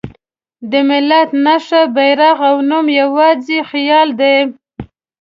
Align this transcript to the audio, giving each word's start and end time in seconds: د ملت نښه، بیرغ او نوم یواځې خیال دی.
د 0.71 0.73
ملت 0.89 1.29
نښه، 1.45 1.81
بیرغ 1.95 2.37
او 2.49 2.55
نوم 2.69 2.87
یواځې 3.01 3.57
خیال 3.69 4.09
دی. 4.19 4.37